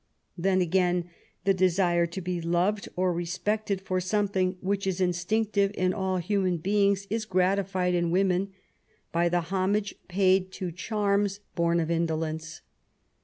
[0.23, 1.11] *' Then, again,
[1.43, 6.57] the desire to be loved or respected for something, which is instinctive in all human
[6.57, 8.51] beings, is gratified in women
[9.11, 11.77] by the homage paid to charms THE BIGHTS OF WOMEN.
[11.77, 12.61] 93 bom of indolence.